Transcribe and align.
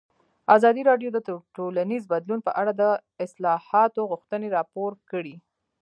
ازادي 0.55 0.81
راډیو 0.89 1.09
د 1.13 1.17
ټولنیز 1.55 2.03
بدلون 2.13 2.39
په 2.47 2.51
اړه 2.61 2.71
د 2.75 2.83
اصلاحاتو 3.25 4.01
غوښتنې 4.11 4.47
راپور 4.57 4.91
کړې. 5.11 5.35